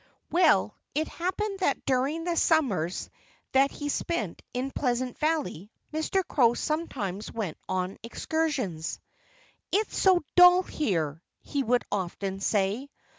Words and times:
Well, 0.31 0.75
it 0.95 1.07
happened 1.07 1.59
that 1.59 1.85
during 1.85 2.23
the 2.23 2.35
summers 2.35 3.07
that 3.51 3.69
he 3.69 3.87
spent 3.87 4.41
in 4.51 4.71
Pleasant 4.71 5.19
Valley 5.19 5.71
Mr. 5.93 6.27
Crow 6.27 6.55
sometimes 6.55 7.31
went 7.31 7.59
on 7.69 7.99
excursions. 8.01 8.99
"It's 9.71 9.95
so 9.95 10.23
dull 10.35 10.63
here!" 10.63 11.21
he 11.43 11.61
would 11.61 11.85
often 11.91 12.39
say. 12.39 12.89